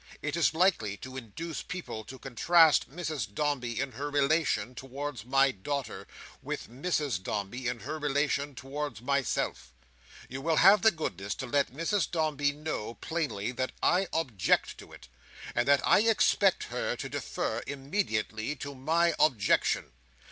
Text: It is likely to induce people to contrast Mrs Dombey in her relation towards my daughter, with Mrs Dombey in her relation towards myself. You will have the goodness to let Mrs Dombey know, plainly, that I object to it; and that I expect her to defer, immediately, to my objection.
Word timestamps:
It 0.23 0.35
is 0.35 0.55
likely 0.55 0.97
to 0.97 1.15
induce 1.15 1.61
people 1.61 2.03
to 2.05 2.17
contrast 2.17 2.89
Mrs 2.89 3.31
Dombey 3.35 3.79
in 3.79 3.91
her 3.91 4.09
relation 4.09 4.73
towards 4.73 5.25
my 5.25 5.51
daughter, 5.51 6.07
with 6.41 6.67
Mrs 6.71 7.21
Dombey 7.21 7.67
in 7.67 7.81
her 7.81 7.99
relation 7.99 8.55
towards 8.55 8.99
myself. 8.99 9.71
You 10.27 10.41
will 10.41 10.55
have 10.55 10.81
the 10.81 10.89
goodness 10.89 11.35
to 11.35 11.45
let 11.45 11.71
Mrs 11.71 12.09
Dombey 12.09 12.51
know, 12.51 12.95
plainly, 12.95 13.51
that 13.51 13.73
I 13.83 14.07
object 14.11 14.79
to 14.79 14.91
it; 14.91 15.07
and 15.53 15.67
that 15.67 15.87
I 15.87 15.99
expect 15.99 16.63
her 16.73 16.95
to 16.95 17.07
defer, 17.07 17.61
immediately, 17.67 18.55
to 18.55 18.73
my 18.73 19.13
objection. 19.19 19.91